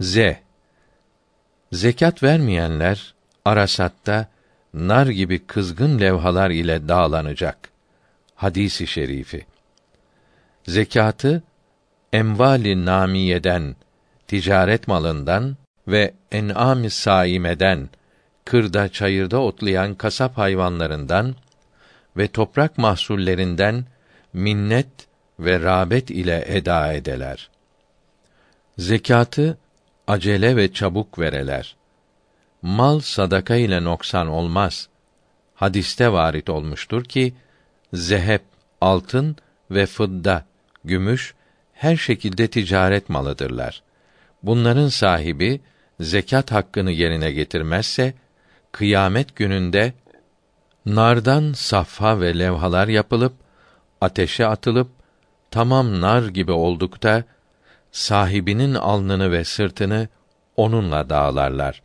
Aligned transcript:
Z. 0.00 0.18
Zekat 1.72 2.22
vermeyenler 2.22 3.14
Arasat'ta 3.44 4.26
nar 4.74 5.06
gibi 5.06 5.46
kızgın 5.46 6.00
levhalar 6.00 6.50
ile 6.50 6.88
dağlanacak. 6.88 7.70
Hadisi 8.34 8.86
şerifi. 8.86 9.46
Zekatı 10.66 11.42
emvali 12.12 12.84
namiyeden, 12.84 13.76
ticaret 14.26 14.88
malından 14.88 15.56
ve 15.88 16.14
en'am-ı 16.32 16.90
saimeden, 16.90 17.88
kırda 18.44 18.88
çayırda 18.88 19.38
otlayan 19.38 19.94
kasap 19.94 20.38
hayvanlarından 20.38 21.34
ve 22.16 22.28
toprak 22.28 22.78
mahsullerinden 22.78 23.84
minnet 24.32 25.08
ve 25.38 25.60
rağbet 25.60 26.10
ile 26.10 26.44
eda 26.46 26.92
edeler. 26.92 27.50
Zekatı 28.78 29.58
acele 30.10 30.56
ve 30.56 30.72
çabuk 30.72 31.18
vereler. 31.18 31.76
Mal 32.62 33.00
sadaka 33.00 33.54
ile 33.54 33.84
noksan 33.84 34.28
olmaz. 34.28 34.88
Hadiste 35.54 36.12
varit 36.12 36.50
olmuştur 36.50 37.04
ki 37.04 37.34
zehep, 37.92 38.42
altın 38.80 39.36
ve 39.70 39.86
fıdda, 39.86 40.44
gümüş 40.84 41.34
her 41.72 41.96
şekilde 41.96 42.48
ticaret 42.48 43.08
malıdırlar. 43.08 43.82
Bunların 44.42 44.88
sahibi 44.88 45.60
zekat 46.00 46.52
hakkını 46.52 46.90
yerine 46.90 47.32
getirmezse 47.32 48.14
kıyamet 48.72 49.36
gününde 49.36 49.92
nardan 50.86 51.52
safha 51.52 52.20
ve 52.20 52.38
levhalar 52.38 52.88
yapılıp 52.88 53.32
ateşe 54.00 54.46
atılıp 54.46 54.88
tamam 55.50 56.00
nar 56.00 56.28
gibi 56.28 56.52
oldukta 56.52 57.24
sahibinin 57.92 58.74
alnını 58.74 59.32
ve 59.32 59.44
sırtını 59.44 60.08
onunla 60.56 61.10
dağlarlar. 61.10 61.82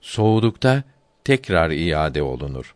Soğudukta 0.00 0.82
tekrar 1.24 1.70
iade 1.70 2.22
olunur. 2.22 2.74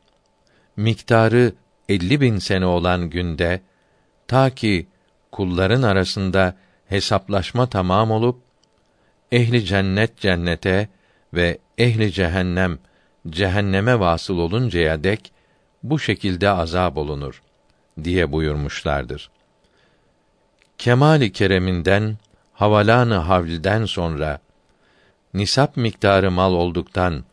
Miktarı 0.76 1.52
elli 1.88 2.20
bin 2.20 2.38
sene 2.38 2.66
olan 2.66 3.10
günde 3.10 3.60
ta 4.28 4.50
ki 4.50 4.86
kulların 5.32 5.82
arasında 5.82 6.56
hesaplaşma 6.86 7.66
tamam 7.66 8.10
olup 8.10 8.40
ehli 9.32 9.64
cennet 9.64 10.18
cennete 10.18 10.88
ve 11.34 11.58
ehli 11.78 12.12
cehennem 12.12 12.78
cehenneme 13.28 14.00
vasıl 14.00 14.38
oluncaya 14.38 15.04
dek 15.04 15.32
bu 15.82 15.98
şekilde 15.98 16.50
azab 16.50 16.96
olunur 16.96 17.42
diye 18.04 18.32
buyurmuşlardır. 18.32 19.30
Kemali 20.78 21.32
kereminden 21.32 22.16
havalanı 22.52 23.14
havlden 23.14 23.84
sonra 23.84 24.38
nisap 25.34 25.76
miktarı 25.76 26.30
mal 26.30 26.52
olduktan 26.52 27.24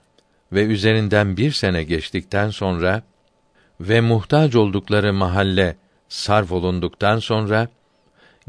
ve 0.52 0.64
üzerinden 0.64 1.38
bir 1.38 1.52
sene 1.52 1.84
geçtikten 1.84 2.50
sonra 2.50 3.04
ve 3.82 4.02
muhtaç 4.02 4.56
oldukları 4.56 5.14
mahalle 5.14 5.76
sarf 6.10 6.52
olunduktan 6.52 7.20
sonra 7.20 7.68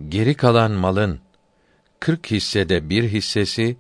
geri 0.09 0.35
kalan 0.35 0.73
malın 0.73 1.21
kırk 2.01 2.31
hissede 2.31 2.91
bir 2.91 3.05
hissesi 3.05 3.77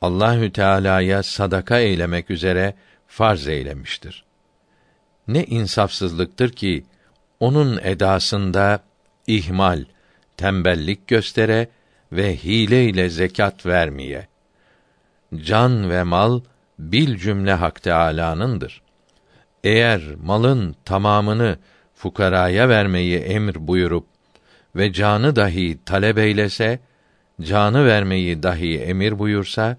Allahü 0.00 0.52
Teala'ya 0.52 1.22
sadaka 1.22 1.78
eylemek 1.78 2.30
üzere 2.30 2.74
farz 3.06 3.48
eylemiştir. 3.48 4.24
Ne 5.28 5.44
insafsızlıktır 5.44 6.52
ki 6.52 6.84
onun 7.40 7.78
edasında 7.82 8.80
ihmal, 9.26 9.84
tembellik 10.36 11.06
göstere 11.06 11.68
ve 12.12 12.36
hile 12.36 12.84
ile 12.84 13.08
zekat 13.08 13.66
vermeye. 13.66 14.28
Can 15.34 15.90
ve 15.90 16.02
mal 16.02 16.40
bil 16.78 17.16
cümle 17.16 17.52
Hak 17.52 17.82
Teâlâ'nındır. 17.82 18.82
Eğer 19.64 20.02
malın 20.22 20.76
tamamını 20.84 21.58
fukaraya 21.94 22.68
vermeyi 22.68 23.18
emir 23.18 23.68
buyurup 23.68 24.06
ve 24.76 24.92
canı 24.92 25.36
dahi 25.36 25.78
talep 25.84 26.18
eylese, 26.18 26.78
canı 27.40 27.86
vermeyi 27.86 28.42
dahi 28.42 28.78
emir 28.78 29.18
buyursa, 29.18 29.76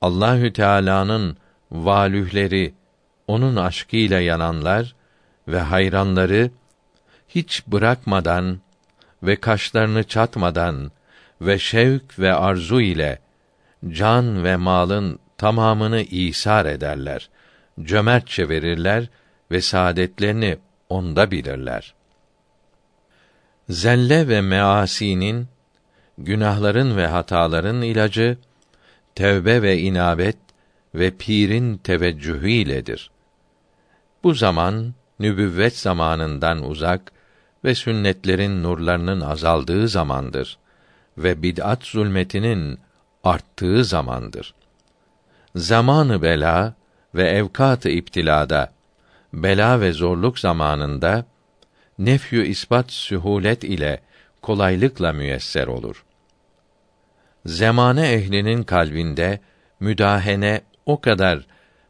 Allahü 0.00 0.52
Teala'nın 0.52 1.36
valühleri 1.70 2.74
onun 3.26 3.56
aşkıyla 3.56 4.20
yananlar 4.20 4.94
ve 5.48 5.60
hayranları 5.60 6.50
hiç 7.28 7.66
bırakmadan 7.66 8.60
ve 9.22 9.36
kaşlarını 9.36 10.04
çatmadan 10.04 10.90
ve 11.40 11.58
şevk 11.58 12.18
ve 12.18 12.34
arzu 12.34 12.80
ile 12.80 13.18
can 13.88 14.44
ve 14.44 14.56
malın 14.56 15.18
tamamını 15.38 16.00
isar 16.00 16.66
ederler. 16.66 17.30
Cömertçe 17.82 18.48
verirler 18.48 19.08
ve 19.50 19.60
saadetlerini 19.60 20.58
onda 20.88 21.30
bilirler. 21.30 21.94
Zelle 23.68 24.28
ve 24.28 24.40
measinin 24.40 25.48
günahların 26.18 26.96
ve 26.96 27.06
hataların 27.06 27.82
ilacı 27.82 28.38
tevbe 29.14 29.62
ve 29.62 29.78
inabet 29.78 30.36
ve 30.94 31.10
pirin 31.10 31.76
teveccühü 31.76 32.50
iledir. 32.50 33.10
Bu 34.24 34.34
zaman 34.34 34.94
nübüvvet 35.20 35.78
zamanından 35.78 36.64
uzak 36.64 37.12
ve 37.64 37.74
sünnetlerin 37.74 38.62
nurlarının 38.62 39.20
azaldığı 39.20 39.88
zamandır 39.88 40.58
ve 41.18 41.42
bid'at 41.42 41.84
zulmetinin 41.84 42.78
arttığı 43.24 43.84
zamandır. 43.84 44.54
Zamanı 45.54 46.22
bela 46.22 46.74
ve 47.14 47.28
evkat-ı 47.30 47.88
iptilada 47.88 48.72
bela 49.32 49.80
ve 49.80 49.92
zorluk 49.92 50.38
zamanında 50.38 51.24
nefyü 51.98 52.46
ispat 52.46 52.92
sühulet 52.92 53.64
ile 53.64 54.00
kolaylıkla 54.42 55.12
müyesser 55.12 55.66
olur. 55.66 56.04
Zemane 57.46 58.12
ehlinin 58.12 58.62
kalbinde 58.62 59.40
müdahene 59.80 60.60
o 60.86 61.00
kadar 61.00 61.46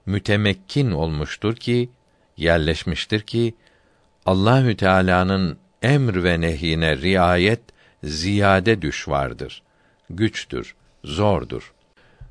mütemekkin 0.07 0.91
olmuştur 0.91 1.57
ki 1.57 1.91
yerleşmiştir 2.37 3.21
ki 3.21 3.55
Allahü 4.27 4.77
Teala'nın 4.77 5.59
emr 5.83 6.25
ve 6.25 6.41
nehyine 6.41 6.97
riayet 6.97 7.61
ziyade 8.05 8.83
düş 8.83 9.09
vardır. 9.09 9.63
Güçtür, 10.11 10.75
zordur. 11.05 11.73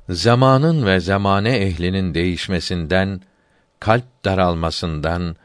Zamanın 0.08 0.86
ve 0.86 1.00
zamane 1.00 1.56
ehlinin 1.56 2.14
değişmesinden, 2.14 3.20
kalp 3.80 4.24
daralmasından 4.24 5.36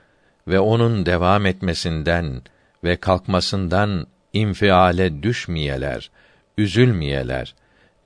ve 0.47 0.59
onun 0.59 1.05
devam 1.05 1.45
etmesinden 1.45 2.41
ve 2.83 2.95
kalkmasından 2.95 4.07
infiale 4.33 5.23
düşmeyeler, 5.23 6.11
üzülmeyeler. 6.57 7.55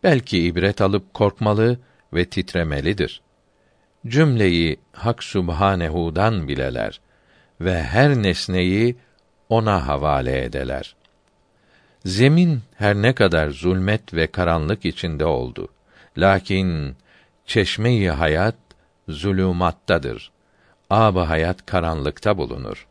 Belki 0.04 0.44
ibret 0.44 0.82
alıp 0.82 1.14
korkmalı 1.14 1.80
ve 2.14 2.26
titremelidir. 2.26 3.22
Cümleyi 4.08 4.80
Hak 4.92 5.24
Subhanehu'dan 5.24 6.48
bileler 6.48 7.02
ve 7.62 7.84
her 7.84 8.16
nesneyi 8.16 8.98
ona 9.50 9.88
havale 9.88 10.44
edeler. 10.44 10.96
Zemin 12.06 12.62
her 12.76 12.96
ne 12.96 13.16
kadar 13.16 13.50
zulmet 13.50 14.14
ve 14.14 14.28
karanlık 14.28 14.86
içinde 14.86 15.26
oldu. 15.26 15.68
Lakin 16.18 16.96
çeşmeyi 17.46 18.12
hayat 18.12 18.56
zulümattadır. 19.08 20.32
Âb-ı 20.90 21.20
hayat 21.20 21.66
karanlıkta 21.66 22.38
bulunur. 22.38 22.88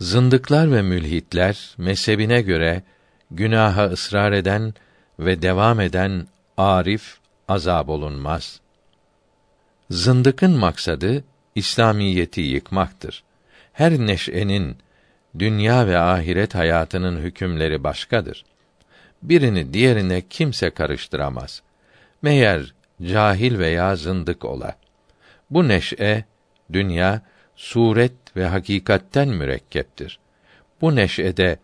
Zındıklar 0.00 0.72
ve 0.72 0.82
mülhitler 0.82 1.74
mezhebine 1.78 2.42
göre 2.42 2.82
günaha 3.30 3.84
ısrar 3.84 4.32
eden 4.32 4.74
ve 5.18 5.42
devam 5.42 5.80
eden 5.80 6.26
arif 6.56 7.18
azab 7.48 7.88
olunmaz. 7.88 8.60
Zındıkın 9.90 10.50
maksadı 10.50 11.24
İslamiyeti 11.54 12.40
yıkmaktır. 12.40 13.24
Her 13.72 13.92
neşenin 13.92 14.76
dünya 15.38 15.86
ve 15.86 15.98
ahiret 15.98 16.54
hayatının 16.54 17.20
hükümleri 17.20 17.84
başkadır. 17.84 18.44
Birini 19.22 19.72
diğerine 19.72 20.22
kimse 20.30 20.70
karıştıramaz. 20.70 21.62
Meğer 22.22 22.74
cahil 23.02 23.58
veya 23.58 23.96
zındık 23.96 24.44
ola. 24.44 24.76
Bu 25.50 25.68
neşe, 25.68 26.24
dünya, 26.72 27.22
suret 27.56 28.36
ve 28.36 28.46
hakikatten 28.46 29.28
mürekkeptir. 29.28 30.18
Bu 30.80 30.96
neşede 30.96 31.58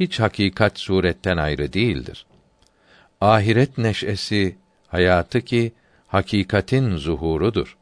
hiç 0.00 0.20
hakikat 0.20 0.78
suretten 0.78 1.36
ayrı 1.36 1.72
değildir. 1.72 2.26
Ahiret 3.20 3.78
neşesi 3.78 4.56
hayatı 4.88 5.40
ki 5.40 5.72
hakikatin 6.06 6.96
zuhurudur. 6.96 7.76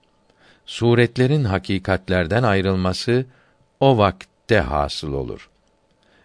Suretlerin 0.67 1.45
hakikatlerden 1.45 2.43
ayrılması 2.43 3.27
o 3.81 3.99
vakitte 4.49 4.61
hasıl 4.61 5.13
olur. 5.13 5.51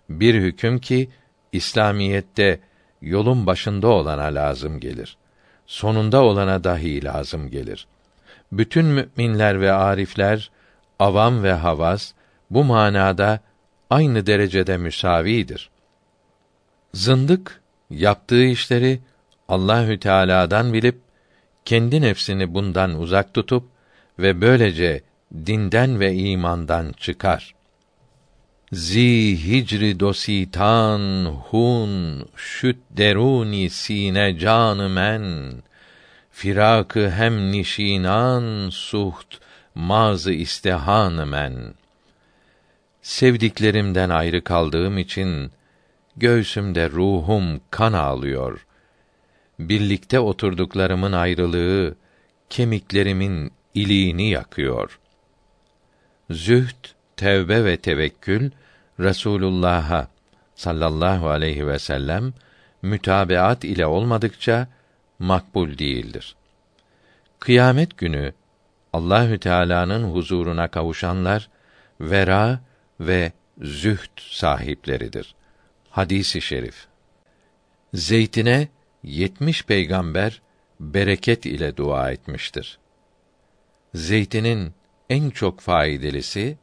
Bir 0.09 0.35
hüküm 0.35 0.79
ki 0.79 1.09
İslamiyette 1.51 2.59
yolun 3.01 3.45
başında 3.45 3.87
olana 3.87 4.23
lazım 4.23 4.79
gelir. 4.79 5.17
Sonunda 5.65 6.23
olana 6.23 6.63
dahi 6.63 7.03
lazım 7.03 7.49
gelir. 7.49 7.87
Bütün 8.51 8.85
müminler 8.85 9.61
ve 9.61 9.71
arifler, 9.71 10.51
avam 10.99 11.43
ve 11.43 11.53
havas 11.53 12.13
bu 12.49 12.63
manada 12.63 13.39
aynı 13.89 14.25
derecede 14.25 14.77
müsavidir. 14.77 15.69
Zındık 16.93 17.61
yaptığı 17.89 18.43
işleri 18.43 18.99
Allahü 19.47 19.99
Teala'dan 19.99 20.73
bilip 20.73 20.99
kendi 21.65 22.01
nefsini 22.01 22.53
bundan 22.53 22.99
uzak 22.99 23.33
tutup 23.33 23.63
ve 24.19 24.41
böylece 24.41 25.01
dinden 25.45 25.99
ve 25.99 26.13
imandan 26.13 26.91
çıkar. 26.91 27.62
Zi 28.73 29.37
hicri 29.37 29.99
dositan 29.99 31.25
hun 31.25 32.25
şüt 32.35 32.77
deruni 32.89 33.69
sine 33.69 34.37
canı 34.39 34.89
men 34.89 35.53
firakı 36.31 37.09
hem 37.09 37.51
nişinan 37.51 38.69
suht 38.69 39.37
mazı 39.75 40.33
istehan 40.33 41.27
men 41.27 41.73
sevdiklerimden 43.01 44.09
ayrı 44.09 44.43
kaldığım 44.43 44.97
için 44.97 45.51
göğsümde 46.17 46.89
ruhum 46.89 47.61
kan 47.71 47.93
ağlıyor. 47.93 48.65
Birlikte 49.59 50.19
oturduklarımın 50.19 51.11
ayrılığı 51.11 51.95
kemiklerimin 52.49 53.51
iliğini 53.73 54.29
yakıyor. 54.29 54.99
Zühd, 56.29 56.85
tevbe 57.17 57.65
ve 57.65 57.77
tevekkül 57.77 58.51
Resulullah'a 58.99 60.07
sallallahu 60.55 61.29
aleyhi 61.29 61.67
ve 61.67 61.79
sellem 61.79 62.33
mütabeat 62.81 63.63
ile 63.63 63.85
olmadıkça 63.85 64.67
makbul 65.19 65.77
değildir. 65.77 66.35
Kıyamet 67.39 67.97
günü 67.97 68.33
Allahü 68.93 69.39
Teala'nın 69.39 70.03
huzuruna 70.03 70.67
kavuşanlar 70.67 71.49
vera 72.01 72.59
ve 72.99 73.31
zühd 73.61 74.17
sahipleridir. 74.17 75.35
Hadisi 75.89 76.41
şerif. 76.41 76.87
Zeytine 77.93 78.67
yetmiş 79.03 79.65
peygamber 79.65 80.41
bereket 80.79 81.45
ile 81.45 81.77
dua 81.77 82.11
etmiştir. 82.11 82.79
Zeytinin 83.93 84.73
en 85.09 85.29
çok 85.29 85.59
faydalısı, 85.59 86.55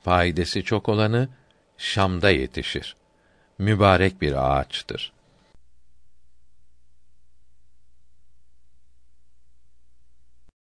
faydası 0.00 0.64
çok 0.64 0.88
olanı 0.88 1.28
Şam'da 1.80 2.30
yetişir. 2.30 2.96
Mübarek 3.58 4.20
bir 4.22 4.60
ağaçtır. 4.60 5.12